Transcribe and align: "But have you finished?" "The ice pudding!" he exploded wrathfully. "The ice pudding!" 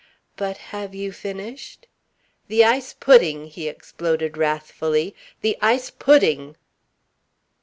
"But 0.35 0.57
have 0.73 0.95
you 0.95 1.11
finished?" 1.11 1.85
"The 2.47 2.65
ice 2.65 2.91
pudding!" 2.91 3.45
he 3.45 3.67
exploded 3.67 4.35
wrathfully. 4.35 5.13
"The 5.41 5.55
ice 5.61 5.91
pudding!" 5.91 6.55